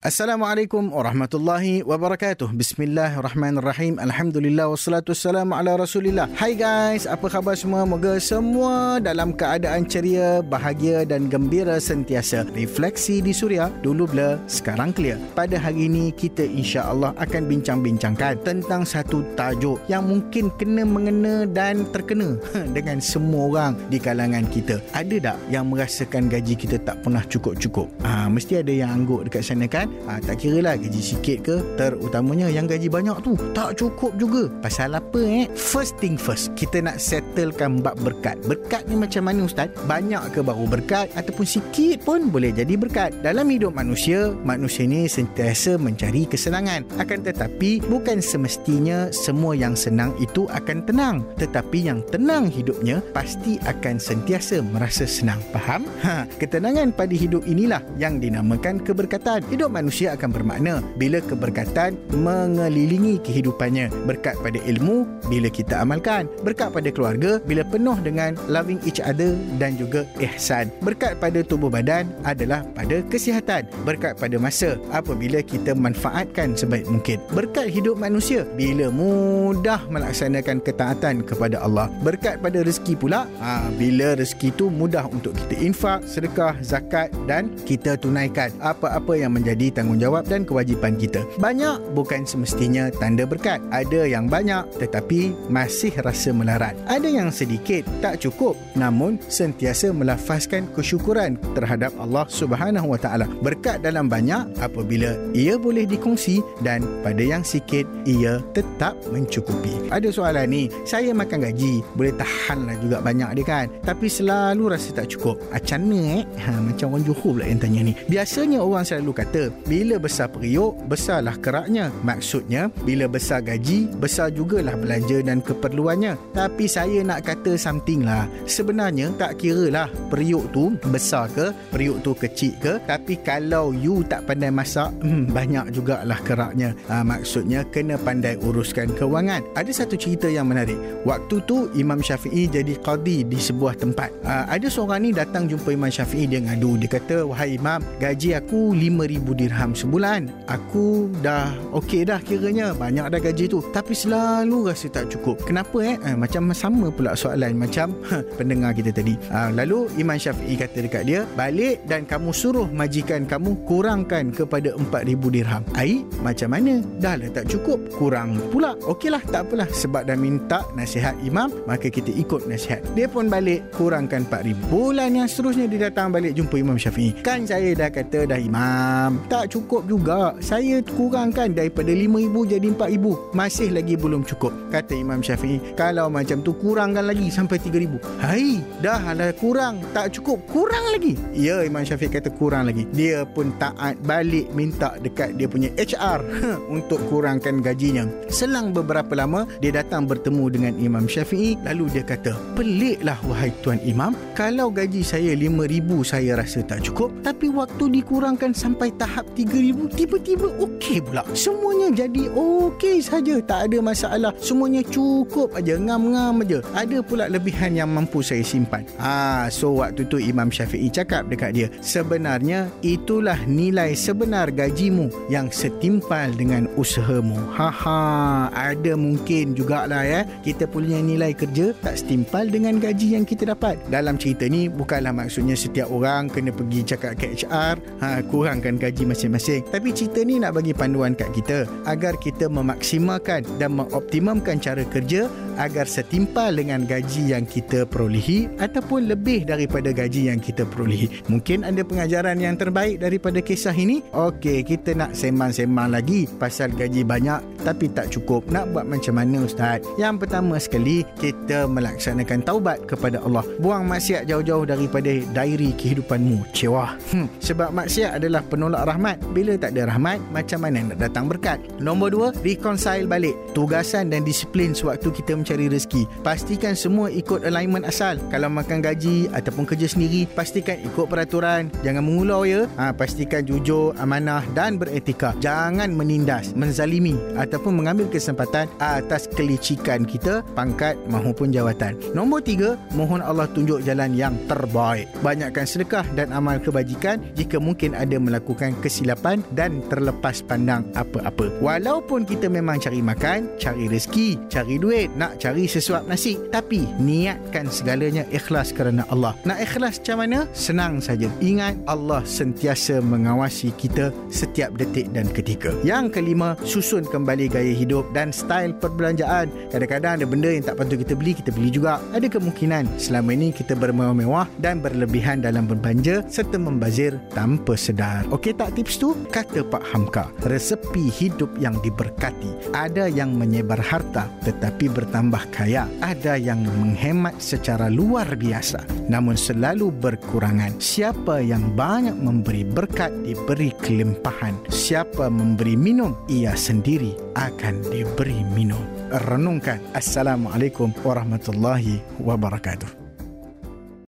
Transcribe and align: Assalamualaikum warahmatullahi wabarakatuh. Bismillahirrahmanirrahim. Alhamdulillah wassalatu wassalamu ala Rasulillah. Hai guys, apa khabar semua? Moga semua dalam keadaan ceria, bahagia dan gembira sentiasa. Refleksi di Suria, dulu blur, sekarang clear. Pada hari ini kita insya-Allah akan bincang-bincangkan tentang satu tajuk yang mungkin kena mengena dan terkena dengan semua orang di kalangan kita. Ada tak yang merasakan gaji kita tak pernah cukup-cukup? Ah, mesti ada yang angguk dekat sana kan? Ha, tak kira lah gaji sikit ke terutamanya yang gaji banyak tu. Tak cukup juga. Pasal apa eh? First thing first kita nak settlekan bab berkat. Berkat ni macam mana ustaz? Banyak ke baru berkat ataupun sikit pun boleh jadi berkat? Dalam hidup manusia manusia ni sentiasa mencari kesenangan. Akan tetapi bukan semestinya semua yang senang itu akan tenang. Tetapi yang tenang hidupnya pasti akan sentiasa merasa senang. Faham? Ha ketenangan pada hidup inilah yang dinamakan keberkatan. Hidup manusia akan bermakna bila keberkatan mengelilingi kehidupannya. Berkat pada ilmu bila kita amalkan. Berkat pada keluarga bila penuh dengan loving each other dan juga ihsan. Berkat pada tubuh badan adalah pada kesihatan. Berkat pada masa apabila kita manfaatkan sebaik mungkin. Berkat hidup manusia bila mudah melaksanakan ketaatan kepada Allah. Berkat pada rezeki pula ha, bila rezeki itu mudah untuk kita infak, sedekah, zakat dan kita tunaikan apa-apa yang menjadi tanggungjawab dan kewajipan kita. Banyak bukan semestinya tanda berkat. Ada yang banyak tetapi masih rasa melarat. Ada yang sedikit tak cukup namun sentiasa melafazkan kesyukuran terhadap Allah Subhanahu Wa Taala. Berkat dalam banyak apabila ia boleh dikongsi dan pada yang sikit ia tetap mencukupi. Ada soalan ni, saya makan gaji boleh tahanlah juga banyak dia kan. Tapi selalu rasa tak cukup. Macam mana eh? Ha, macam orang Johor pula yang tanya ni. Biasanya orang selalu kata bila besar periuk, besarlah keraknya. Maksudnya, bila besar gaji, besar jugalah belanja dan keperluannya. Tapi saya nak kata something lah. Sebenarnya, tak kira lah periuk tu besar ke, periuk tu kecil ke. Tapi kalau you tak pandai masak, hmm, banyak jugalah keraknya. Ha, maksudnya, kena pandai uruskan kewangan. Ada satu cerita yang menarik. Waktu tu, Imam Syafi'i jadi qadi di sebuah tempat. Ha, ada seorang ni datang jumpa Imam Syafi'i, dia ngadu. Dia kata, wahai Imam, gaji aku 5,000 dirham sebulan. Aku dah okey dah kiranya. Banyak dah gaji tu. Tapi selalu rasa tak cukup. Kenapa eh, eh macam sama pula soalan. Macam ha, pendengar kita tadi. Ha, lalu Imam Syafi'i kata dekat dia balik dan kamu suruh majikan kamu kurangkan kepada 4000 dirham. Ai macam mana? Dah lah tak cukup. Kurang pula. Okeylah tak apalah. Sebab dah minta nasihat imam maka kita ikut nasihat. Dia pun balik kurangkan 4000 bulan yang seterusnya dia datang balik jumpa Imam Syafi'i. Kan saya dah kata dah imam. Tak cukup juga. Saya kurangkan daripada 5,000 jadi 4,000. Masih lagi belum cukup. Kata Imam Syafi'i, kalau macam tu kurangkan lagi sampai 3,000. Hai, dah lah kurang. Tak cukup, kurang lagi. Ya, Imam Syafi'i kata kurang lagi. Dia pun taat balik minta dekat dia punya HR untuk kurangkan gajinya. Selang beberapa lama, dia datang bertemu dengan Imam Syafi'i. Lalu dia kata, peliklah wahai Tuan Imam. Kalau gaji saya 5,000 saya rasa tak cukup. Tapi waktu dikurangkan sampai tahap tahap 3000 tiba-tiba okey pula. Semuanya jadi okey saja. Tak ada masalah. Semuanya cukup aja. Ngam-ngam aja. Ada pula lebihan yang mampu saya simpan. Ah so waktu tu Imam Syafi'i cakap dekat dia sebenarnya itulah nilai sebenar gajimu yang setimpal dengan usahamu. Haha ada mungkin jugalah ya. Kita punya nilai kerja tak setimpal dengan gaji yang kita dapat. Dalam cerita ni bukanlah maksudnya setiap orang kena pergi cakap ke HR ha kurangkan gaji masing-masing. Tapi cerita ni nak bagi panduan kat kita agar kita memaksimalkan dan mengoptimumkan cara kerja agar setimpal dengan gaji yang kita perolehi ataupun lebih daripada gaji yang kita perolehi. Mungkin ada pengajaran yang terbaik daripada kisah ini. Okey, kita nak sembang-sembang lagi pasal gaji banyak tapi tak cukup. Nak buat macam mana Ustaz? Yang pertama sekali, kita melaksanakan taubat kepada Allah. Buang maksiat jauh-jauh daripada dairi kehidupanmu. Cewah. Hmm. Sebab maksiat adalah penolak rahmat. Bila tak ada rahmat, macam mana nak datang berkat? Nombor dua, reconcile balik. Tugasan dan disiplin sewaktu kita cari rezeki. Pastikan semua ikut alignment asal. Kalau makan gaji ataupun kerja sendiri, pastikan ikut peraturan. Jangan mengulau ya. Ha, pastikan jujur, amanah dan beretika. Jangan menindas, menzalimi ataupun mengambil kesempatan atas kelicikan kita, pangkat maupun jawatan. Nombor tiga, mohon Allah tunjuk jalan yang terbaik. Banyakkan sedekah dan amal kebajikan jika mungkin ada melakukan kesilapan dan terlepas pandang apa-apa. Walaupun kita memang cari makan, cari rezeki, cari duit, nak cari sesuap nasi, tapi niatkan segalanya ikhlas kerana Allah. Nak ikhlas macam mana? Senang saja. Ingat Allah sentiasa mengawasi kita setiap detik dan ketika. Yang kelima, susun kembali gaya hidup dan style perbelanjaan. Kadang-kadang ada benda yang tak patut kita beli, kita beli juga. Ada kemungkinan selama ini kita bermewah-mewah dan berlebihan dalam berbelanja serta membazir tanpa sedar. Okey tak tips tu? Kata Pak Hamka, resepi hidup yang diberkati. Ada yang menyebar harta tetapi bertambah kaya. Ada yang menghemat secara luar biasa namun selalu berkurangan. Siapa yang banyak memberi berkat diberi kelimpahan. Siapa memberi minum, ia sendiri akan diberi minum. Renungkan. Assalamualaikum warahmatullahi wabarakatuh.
Assalamualaikum 0.00 0.96
warahmatullahi 0.96 1.84
wabarakatuh. 1.84 2.56
Bismillahirrahmanirrahim. 2.56 4.00
Alhamdulillah 4.00 4.72
wassalatu 4.72 5.12
wassalamu 5.12 5.52
ala 5.52 5.76
Rasulillah. 5.76 6.24
Hai 6.40 6.56
guys, 6.56 7.04
apa 7.04 7.28
khabar 7.28 7.52
semua? 7.52 7.84
Moga 7.84 8.16
semua 8.16 8.96
dalam 8.96 9.36
keadaan 9.36 9.84
ceria, 9.84 10.40
bahagia 10.40 11.04
dan 11.04 11.28
gembira 11.28 11.76
sentiasa. 11.76 12.48
Refleksi 12.56 13.20
di 13.20 13.36
Suria, 13.36 13.68
dulu 13.84 14.08
blur, 14.08 14.40
sekarang 14.48 14.96
clear. 14.96 15.20
Pada 15.36 15.60
hari 15.60 15.84
ini 15.84 16.16
kita 16.16 16.48
insya-Allah 16.48 17.12
akan 17.20 17.44
bincang-bincangkan 17.44 18.40
tentang 18.40 18.88
satu 18.88 19.20
tajuk 19.36 19.84
yang 19.92 20.08
mungkin 20.08 20.48
kena 20.56 20.80
mengena 20.80 21.44
dan 21.44 21.84
terkena 21.92 22.40
dengan 22.72 23.04
semua 23.04 23.52
orang 23.52 23.72
di 23.92 24.00
kalangan 24.00 24.48
kita. 24.48 24.80
Ada 24.96 25.36
tak 25.36 25.36
yang 25.52 25.68
merasakan 25.68 26.32
gaji 26.32 26.56
kita 26.56 26.80
tak 26.88 27.04
pernah 27.04 27.20
cukup-cukup? 27.28 27.92
Ah, 28.00 28.32
mesti 28.32 28.64
ada 28.64 28.72
yang 28.72 29.04
angguk 29.04 29.28
dekat 29.28 29.44
sana 29.44 29.68
kan? 29.68 29.89
Ha, 30.06 30.18
tak 30.18 30.42
kira 30.42 30.58
lah 30.64 30.74
gaji 30.74 31.00
sikit 31.00 31.38
ke 31.46 31.56
terutamanya 31.78 32.50
yang 32.50 32.66
gaji 32.66 32.90
banyak 32.90 33.16
tu. 33.22 33.38
Tak 33.54 33.78
cukup 33.78 34.16
juga. 34.18 34.50
Pasal 34.60 34.96
apa 34.98 35.20
eh? 35.20 35.44
First 35.54 35.98
thing 36.02 36.18
first 36.18 36.52
kita 36.58 36.82
nak 36.82 36.98
settlekan 36.98 37.80
bab 37.80 37.96
berkat. 38.00 38.40
Berkat 38.44 38.88
ni 38.90 38.98
macam 38.98 39.28
mana 39.28 39.46
ustaz? 39.46 39.70
Banyak 39.86 40.34
ke 40.34 40.40
baru 40.42 40.66
berkat 40.66 41.12
ataupun 41.14 41.46
sikit 41.46 42.02
pun 42.02 42.28
boleh 42.28 42.50
jadi 42.50 42.74
berkat? 42.74 43.14
Dalam 43.22 43.46
hidup 43.48 43.72
manusia 43.76 44.34
manusia 44.42 44.84
ni 44.88 45.06
sentiasa 45.06 45.78
mencari 45.78 46.26
kesenangan. 46.26 46.84
Akan 46.98 47.22
tetapi 47.22 47.84
bukan 47.86 48.18
semestinya 48.18 49.08
semua 49.14 49.54
yang 49.54 49.78
senang 49.78 50.12
itu 50.18 50.50
akan 50.50 50.82
tenang. 50.84 51.22
Tetapi 51.38 51.78
yang 51.86 52.02
tenang 52.10 52.50
hidupnya 52.50 52.98
pasti 53.14 53.56
akan 53.62 53.96
sentiasa 53.96 54.60
merasa 54.60 55.06
senang. 55.06 55.38
Faham? 55.54 55.86
Ha 56.02 56.26
ketenangan 56.40 56.90
pada 56.96 57.12
hidup 57.12 57.44
inilah 57.44 57.84
yang 58.00 58.18
dinamakan 58.18 58.80
keberkatan. 58.80 59.44
Hidup 59.52 59.72
manusia 59.80 60.12
akan 60.12 60.28
bermakna 60.28 60.84
bila 61.00 61.24
keberkatan 61.24 61.96
mengelilingi 62.12 63.16
kehidupannya. 63.24 63.88
Berkat 64.04 64.36
pada 64.44 64.60
ilmu 64.68 65.08
bila 65.32 65.48
kita 65.48 65.80
amalkan. 65.80 66.28
Berkat 66.44 66.76
pada 66.76 66.92
keluarga 66.92 67.40
bila 67.48 67.64
penuh 67.64 67.96
dengan 68.04 68.36
loving 68.52 68.76
each 68.84 69.00
other 69.00 69.32
dan 69.56 69.80
juga 69.80 70.04
ihsan. 70.20 70.68
Berkat 70.84 71.16
pada 71.16 71.40
tubuh 71.40 71.72
badan 71.72 72.12
adalah 72.28 72.60
pada 72.76 73.00
kesihatan. 73.08 73.64
Berkat 73.88 74.20
pada 74.20 74.36
masa 74.36 74.76
apabila 74.92 75.40
kita 75.40 75.72
manfaatkan 75.72 76.52
sebaik 76.52 76.84
mungkin. 76.84 77.16
Berkat 77.32 77.72
hidup 77.72 77.96
manusia 77.96 78.44
bila 78.52 78.92
mudah 78.92 79.80
melaksanakan 79.88 80.60
ketaatan 80.60 81.24
kepada 81.24 81.64
Allah. 81.64 81.88
Berkat 82.04 82.44
pada 82.44 82.60
rezeki 82.60 83.00
pula 83.00 83.24
ha, 83.40 83.72
bila 83.80 84.12
rezeki 84.18 84.52
itu 84.52 84.66
mudah 84.68 85.06
untuk 85.08 85.32
kita 85.32 85.56
infak, 85.62 86.04
sedekah, 86.04 86.58
zakat 86.60 87.08
dan 87.24 87.54
kita 87.64 87.94
tunaikan 87.96 88.50
apa-apa 88.58 89.14
yang 89.14 89.32
menjadi 89.32 89.69
tanggungjawab 89.70 90.26
dan 90.26 90.42
kewajipan 90.46 90.98
kita. 90.98 91.22
Banyak 91.38 91.94
bukan 91.96 92.26
semestinya 92.26 92.90
tanda 92.90 93.24
berkat. 93.24 93.62
Ada 93.70 94.06
yang 94.06 94.26
banyak 94.26 94.66
tetapi 94.78 95.34
masih 95.48 95.94
rasa 96.02 96.34
melarat. 96.34 96.76
Ada 96.86 97.08
yang 97.08 97.30
sedikit 97.30 97.86
tak 98.04 98.22
cukup 98.22 98.58
namun 98.76 99.18
sentiasa 99.26 99.90
melafazkan 99.94 100.68
kesyukuran 100.74 101.40
terhadap 101.54 101.94
Allah 101.98 102.26
Subhanahu 102.28 102.94
Wa 102.94 103.00
Taala. 103.00 103.26
Berkat 103.40 103.82
dalam 103.82 104.10
banyak 104.10 104.58
apabila 104.60 105.16
ia 105.32 105.56
boleh 105.56 105.86
dikongsi 105.86 106.42
dan 106.60 106.84
pada 107.00 107.22
yang 107.22 107.42
sikit 107.46 107.86
ia 108.04 108.42
tetap 108.52 108.98
mencukupi. 109.10 109.90
Ada 109.90 110.10
soalan 110.10 110.50
ni, 110.50 110.62
saya 110.86 111.14
makan 111.14 111.46
gaji 111.46 111.82
boleh 111.94 112.14
tahanlah 112.18 112.76
juga 112.82 112.98
banyak 113.02 113.40
dia 113.40 113.44
kan. 113.46 113.66
Tapi 113.86 114.06
selalu 114.06 114.74
rasa 114.74 114.90
tak 114.94 115.12
cukup. 115.16 115.38
Macam 115.50 115.80
mana 115.86 116.22
eh? 116.22 116.24
Ha, 116.44 116.50
macam 116.60 116.94
orang 116.94 117.04
Johor 117.06 117.32
pula 117.36 117.44
yang 117.46 117.60
tanya 117.60 117.80
ni. 117.86 117.92
Biasanya 118.06 118.58
orang 118.60 118.84
selalu 118.84 119.12
kata 119.16 119.42
bila 119.66 120.00
besar 120.00 120.30
periuk, 120.30 120.76
besarlah 120.86 121.36
keraknya. 121.38 121.92
Maksudnya, 122.06 122.70
bila 122.86 123.10
besar 123.10 123.44
gaji, 123.44 123.90
besar 123.98 124.32
jugalah 124.32 124.76
belanja 124.78 125.20
dan 125.24 125.42
keperluannya. 125.42 126.16
Tapi 126.32 126.64
saya 126.70 127.02
nak 127.02 127.26
kata 127.26 127.58
something 127.58 128.06
lah. 128.06 128.24
Sebenarnya, 128.46 129.12
tak 129.18 129.42
kira 129.42 129.68
lah 129.72 129.88
periuk 130.08 130.52
tu 130.54 130.74
besar 130.88 131.28
ke, 131.32 131.52
periuk 131.72 132.00
tu 132.06 132.12
kecil 132.16 132.54
ke. 132.62 132.78
Tapi 132.86 133.18
kalau 133.20 133.74
you 133.74 134.02
tak 134.06 134.24
pandai 134.26 134.52
masak, 134.52 134.90
hmm, 135.02 135.30
banyak 135.30 135.74
jugalah 135.74 136.18
keraknya. 136.22 136.72
Ha, 136.88 137.02
maksudnya, 137.02 137.66
kena 137.68 138.00
pandai 138.00 138.38
uruskan 138.40 138.92
kewangan. 138.94 139.44
Ada 139.58 139.84
satu 139.84 139.98
cerita 139.98 140.26
yang 140.30 140.48
menarik. 140.48 140.78
Waktu 141.04 141.42
tu, 141.44 141.68
Imam 141.76 142.00
Syafi'i 142.00 142.46
jadi 142.50 142.76
qadi 142.80 143.26
di 143.26 143.38
sebuah 143.38 143.78
tempat. 143.78 144.10
Ha, 144.24 144.46
ada 144.50 144.66
seorang 144.66 145.04
ni 145.04 145.10
datang 145.10 145.46
jumpa 145.46 145.72
Imam 145.74 145.90
Syafi'i, 145.90 146.28
dia 146.28 146.40
ngadu. 146.42 146.76
Dia 146.80 146.90
kata, 147.00 147.26
wahai 147.26 147.56
Imam, 147.56 147.82
gaji 147.98 148.36
aku 148.36 148.72
5,000 148.74 149.49
dirham 149.50 149.74
sebulan. 149.74 150.30
Aku 150.46 151.10
dah 151.26 151.50
okey 151.74 152.06
dah 152.06 152.22
kiranya. 152.22 152.70
Banyak 152.70 153.10
dah 153.10 153.18
gaji 153.18 153.50
tu. 153.50 153.58
Tapi 153.74 153.90
selalu 153.90 154.70
rasa 154.70 154.86
tak 154.86 155.10
cukup. 155.10 155.42
Kenapa 155.42 155.82
eh, 155.82 155.98
eh 156.06 156.14
macam 156.14 156.54
sama 156.54 156.86
pula 156.94 157.18
soalan. 157.18 157.58
Macam 157.58 157.90
ha, 158.14 158.22
pendengar 158.38 158.78
kita 158.78 158.94
tadi. 158.94 159.18
Ha, 159.34 159.50
lalu 159.50 159.90
Imam 159.98 160.14
Syafi'i 160.14 160.54
kata 160.54 160.86
dekat 160.86 161.02
dia 161.10 161.26
balik 161.34 161.82
dan 161.90 162.06
kamu 162.06 162.30
suruh 162.30 162.70
majikan 162.70 163.26
kamu 163.26 163.58
kurangkan 163.66 164.30
kepada 164.30 164.70
4000 164.78 165.34
dirham. 165.34 165.62
Ai 165.74 166.06
macam 166.22 166.54
mana? 166.54 166.78
Dah 167.02 167.18
lah 167.18 167.26
tak 167.34 167.50
cukup. 167.50 167.82
Kurang 167.98 168.38
pula. 168.54 168.78
Okeylah 168.86 169.20
tak 169.26 169.50
apalah. 169.50 169.66
Sebab 169.66 170.06
dah 170.06 170.14
minta 170.14 170.62
nasihat 170.78 171.18
imam 171.26 171.50
maka 171.66 171.90
kita 171.90 172.14
ikut 172.14 172.46
nasihat. 172.46 172.86
Dia 172.94 173.10
pun 173.10 173.26
balik 173.26 173.66
kurangkan 173.74 174.22
4000 174.30 174.70
bulan 174.70 175.10
yang 175.16 175.26
seterusnya 175.26 175.66
dia 175.66 175.90
datang 175.90 176.14
balik 176.14 176.36
jumpa 176.36 176.54
Imam 176.60 176.76
Syafi'i. 176.78 177.16
Kan 177.24 177.48
saya 177.48 177.72
dah 177.72 177.88
kata 177.88 178.28
dah 178.28 178.36
imam. 178.36 179.24
Tak 179.26 179.39
cukup 179.46 179.86
juga. 179.86 180.34
Saya 180.42 180.82
kurangkan 180.82 181.52
daripada 181.54 181.92
5,000 181.92 182.52
jadi 182.56 182.66
4,000. 182.74 183.36
Masih 183.36 183.68
lagi 183.72 183.94
belum 183.94 184.26
cukup. 184.26 184.52
Kata 184.74 184.92
Imam 184.96 185.22
Syafi'i, 185.22 185.60
kalau 185.78 186.10
macam 186.10 186.42
tu 186.42 186.56
kurangkan 186.58 187.06
lagi 187.06 187.30
sampai 187.30 187.60
3,000. 187.60 188.00
Hai, 188.20 188.60
dah 188.82 189.14
lah 189.14 189.30
kurang. 189.36 189.80
Tak 189.94 190.16
cukup, 190.18 190.42
kurang 190.50 190.84
lagi. 190.90 191.14
Ya, 191.32 191.62
Imam 191.62 191.86
Syafi'i 191.86 192.10
kata 192.10 192.34
kurang 192.34 192.66
lagi. 192.68 192.84
Dia 192.90 193.22
pun 193.24 193.54
taat 193.56 193.96
balik 194.02 194.50
minta 194.52 194.96
dekat 194.98 195.38
dia 195.38 195.46
punya 195.46 195.70
HR 195.78 196.20
untuk 196.76 196.98
kurangkan 197.06 197.62
gajinya. 197.62 198.08
Selang 198.32 198.74
beberapa 198.74 199.14
lama, 199.14 199.46
dia 199.62 199.70
datang 199.70 200.04
bertemu 200.08 200.44
dengan 200.50 200.72
Imam 200.80 201.06
Syafi'i. 201.06 201.54
Lalu 201.62 202.00
dia 202.00 202.04
kata, 202.04 202.34
peliklah 202.58 203.18
wahai 203.28 203.54
Tuan 203.62 203.78
Imam. 203.86 204.16
Kalau 204.34 204.72
gaji 204.72 205.04
saya 205.06 205.36
5,000 205.36 206.02
saya 206.02 206.32
rasa 206.40 206.64
tak 206.64 206.82
cukup. 206.88 207.12
Tapi 207.20 207.52
waktu 207.52 208.00
dikurangkan 208.00 208.56
sampai 208.56 208.90
tahap 208.96 209.26
tahap 209.30 209.94
3000 209.94 209.96
tiba-tiba 209.96 210.48
okey 210.58 210.98
pula. 211.02 211.22
Semuanya 211.32 211.88
jadi 211.94 212.30
okey 212.34 212.98
saja. 213.02 213.38
Tak 213.42 213.70
ada 213.70 213.78
masalah. 213.78 214.32
Semuanya 214.42 214.82
cukup 214.82 215.54
aja. 215.54 215.78
Ngam-ngam 215.78 216.42
aja. 216.42 216.58
Ada 216.74 216.98
pula 217.02 217.30
lebihan 217.30 217.72
yang 217.74 217.90
mampu 217.90 218.22
saya 218.22 218.42
simpan. 218.42 218.82
Ah 218.98 219.46
so 219.50 219.78
waktu 219.78 220.06
tu 220.06 220.18
Imam 220.18 220.50
Syafi'i 220.50 220.90
cakap 220.90 221.30
dekat 221.30 221.54
dia 221.54 221.68
sebenarnya 221.80 222.68
itulah 222.82 223.38
nilai 223.46 223.94
sebenar 223.94 224.50
gajimu 224.50 225.10
yang 225.30 225.48
setimpal 225.50 226.30
dengan 226.34 226.66
usahamu. 226.74 227.38
Haha 227.54 228.50
ada 228.50 228.94
mungkin 228.98 229.54
jugalah 229.54 230.02
ya. 230.02 230.22
Kita 230.42 230.66
punya 230.66 230.98
nilai 230.98 231.32
kerja 231.34 231.72
tak 231.80 232.02
setimpal 232.02 232.50
dengan 232.50 232.82
gaji 232.82 233.18
yang 233.18 233.24
kita 233.26 233.46
dapat. 233.54 233.78
Dalam 233.90 234.18
cerita 234.18 234.46
ni 234.50 234.66
bukanlah 234.66 235.14
maksudnya 235.14 235.54
setiap 235.54 235.90
orang 235.90 236.30
kena 236.30 236.50
pergi 236.50 236.80
cakap 236.82 237.12
ke 237.18 237.36
HR 237.44 237.76
ha 238.02 238.22
kurangkan 238.26 238.80
gaji 238.80 239.04
masing-masing. 239.10 239.66
Tapi 239.66 239.90
cerita 239.90 240.22
ni 240.22 240.38
nak 240.38 240.54
bagi 240.54 240.70
panduan 240.70 241.18
kat 241.18 241.34
kita 241.34 241.66
agar 241.90 242.14
kita 242.22 242.46
memaksimalkan 242.46 243.42
dan 243.58 243.74
mengoptimumkan 243.74 244.62
cara 244.62 244.86
kerja 244.86 245.26
agar 245.60 245.84
setimpal 245.84 246.56
dengan 246.56 246.88
gaji 246.88 247.36
yang 247.36 247.44
kita 247.44 247.84
perolehi 247.84 248.48
ataupun 248.56 249.12
lebih 249.12 249.44
daripada 249.44 249.92
gaji 249.92 250.32
yang 250.32 250.40
kita 250.40 250.64
perolehi. 250.64 251.12
Mungkin 251.28 251.68
ada 251.68 251.84
pengajaran 251.84 252.40
yang 252.40 252.56
terbaik 252.56 252.96
daripada 252.96 253.44
kisah 253.44 253.76
ini. 253.76 254.00
Okey, 254.16 254.64
kita 254.64 254.96
nak 254.96 255.12
sembang-sembang 255.12 255.92
lagi 255.92 256.24
pasal 256.40 256.72
gaji 256.72 257.04
banyak 257.04 257.60
tapi 257.60 257.92
tak 257.92 258.08
cukup. 258.08 258.48
Nak 258.48 258.72
buat 258.72 258.88
macam 258.88 259.20
mana 259.20 259.44
Ustaz? 259.44 259.84
Yang 260.00 260.24
pertama 260.24 260.56
sekali, 260.56 261.04
kita 261.20 261.68
melaksanakan 261.68 262.40
taubat 262.40 262.80
kepada 262.88 263.20
Allah. 263.20 263.44
Buang 263.60 263.84
maksiat 263.84 264.24
jauh-jauh 264.24 264.64
daripada 264.64 265.12
dairi 265.36 265.76
kehidupanmu. 265.76 266.40
Cewah. 266.56 266.96
Hmm. 267.12 267.28
Sebab 267.44 267.76
maksiat 267.76 268.16
adalah 268.16 268.40
penolak 268.48 268.88
rahmat. 268.88 269.20
Bila 269.36 269.60
tak 269.60 269.76
ada 269.76 269.92
rahmat, 269.92 270.18
macam 270.32 270.64
mana 270.64 270.92
nak 270.92 270.98
datang 271.04 271.28
berkat? 271.28 271.60
Nombor 271.82 272.08
dua, 272.16 272.28
reconcile 272.40 273.04
balik. 273.04 273.36
Tugasan 273.52 274.08
dan 274.08 274.24
disiplin 274.24 274.72
sewaktu 274.72 275.12
kita 275.12 275.36
cari 275.50 275.66
rezeki. 275.66 276.06
Pastikan 276.22 276.78
semua 276.78 277.10
ikut 277.10 277.42
alignment 277.42 277.82
asal. 277.82 278.22
Kalau 278.30 278.46
makan 278.46 278.78
gaji 278.78 279.26
ataupun 279.34 279.66
kerja 279.66 279.90
sendiri, 279.90 280.30
pastikan 280.30 280.78
ikut 280.86 281.10
peraturan. 281.10 281.74
Jangan 281.82 282.06
mengulau 282.06 282.46
ya. 282.46 282.70
Ha, 282.78 282.94
pastikan 282.94 283.42
jujur, 283.42 283.98
amanah 283.98 284.46
dan 284.54 284.78
beretika. 284.78 285.34
Jangan 285.42 285.90
menindas, 285.90 286.54
menzalimi 286.54 287.18
ataupun 287.34 287.82
mengambil 287.82 288.06
kesempatan 288.06 288.70
atas 288.78 289.26
kelicikan 289.34 290.06
kita, 290.06 290.46
pangkat 290.54 290.94
maupun 291.10 291.50
jawatan. 291.50 291.98
Nombor 292.14 292.46
tiga, 292.46 292.78
mohon 292.94 293.18
Allah 293.18 293.50
tunjuk 293.50 293.82
jalan 293.82 294.14
yang 294.14 294.38
terbaik. 294.46 295.10
Banyakkan 295.26 295.66
sedekah 295.66 296.06
dan 296.14 296.30
amal 296.30 296.62
kebajikan 296.62 297.18
jika 297.34 297.58
mungkin 297.58 297.98
ada 297.98 298.20
melakukan 298.20 298.76
kesilapan 298.78 299.42
dan 299.56 299.82
terlepas 299.88 300.44
pandang 300.46 300.86
apa-apa. 300.94 301.50
Walaupun 301.58 302.28
kita 302.28 302.46
memang 302.46 302.78
cari 302.78 303.00
makan, 303.00 303.56
cari 303.56 303.88
rezeki, 303.88 304.52
cari 304.52 304.76
duit, 304.76 305.08
nak 305.16 305.39
cari 305.40 305.64
sesuap 305.64 306.04
nasi, 306.04 306.36
tapi 306.52 306.84
niatkan 307.00 307.72
segalanya 307.72 308.28
ikhlas 308.28 308.76
kerana 308.76 309.08
Allah. 309.08 309.32
Nak 309.48 309.58
ikhlas 309.64 309.96
macam 310.04 310.16
mana? 310.20 310.38
Senang 310.52 311.00
saja. 311.00 311.32
Ingat 311.40 311.80
Allah 311.88 312.20
sentiasa 312.28 313.00
mengawasi 313.00 313.72
kita 313.80 314.12
setiap 314.28 314.76
detik 314.76 315.08
dan 315.16 315.26
ketika. 315.32 315.72
Yang 315.80 316.20
kelima, 316.20 316.60
susun 316.68 317.08
kembali 317.08 317.48
gaya 317.48 317.72
hidup 317.72 318.04
dan 318.12 318.30
style 318.30 318.76
perbelanjaan. 318.76 319.48
Kadang-kadang 319.72 320.20
ada 320.20 320.26
benda 320.28 320.52
yang 320.52 320.64
tak 320.68 320.76
patut 320.76 321.00
kita 321.00 321.16
beli, 321.16 321.32
kita 321.32 321.50
beli 321.50 321.72
juga. 321.72 321.96
Ada 322.12 322.28
kemungkinan 322.28 323.00
selama 323.00 323.32
ini 323.32 323.48
kita 323.56 323.72
bermewah-mewah 323.72 324.44
dan 324.60 324.84
berlebihan 324.84 325.40
dalam 325.40 325.64
berbelanja 325.64 326.20
serta 326.28 326.60
membazir 326.60 327.16
tanpa 327.32 327.80
sedar. 327.80 328.28
Okey 328.28 328.52
tak 328.52 328.76
tips 328.76 329.00
tu? 329.00 329.16
Kata 329.32 329.64
Pak 329.64 329.84
Hamka, 329.88 330.28
resepi 330.44 331.08
hidup 331.08 331.48
yang 331.56 331.78
diberkati. 331.80 332.76
Ada 332.76 333.08
yang 333.08 333.32
menyebar 333.32 333.80
harta 333.80 334.28
tetapi 334.44 334.92
bertambah 335.20 335.52
kaya. 335.52 335.84
Ada 336.00 336.40
yang 336.40 336.64
menghemat 336.64 337.36
secara 337.44 337.92
luar 337.92 338.24
biasa 338.40 338.80
namun 339.12 339.36
selalu 339.36 339.92
berkurangan. 339.92 340.80
Siapa 340.80 341.44
yang 341.44 341.76
banyak 341.76 342.16
memberi 342.16 342.64
berkat 342.64 343.12
diberi 343.20 343.68
kelimpahan. 343.84 344.56
Siapa 344.72 345.28
memberi 345.28 345.76
minum, 345.76 346.16
ia 346.32 346.56
sendiri 346.56 347.12
akan 347.36 347.84
diberi 347.92 348.40
minum. 348.56 348.80
Renungkan. 349.28 349.84
Assalamualaikum 349.92 350.96
warahmatullahi 351.04 352.00
wabarakatuh. 352.16 352.99